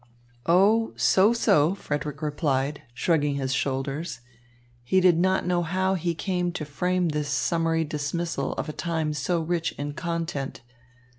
[0.47, 4.21] "Oh, so, so," Frederick replied, shrugging his shoulders.
[4.83, 9.13] He did not know how he came to frame this summary dismissal of a time
[9.13, 10.63] so rich in content.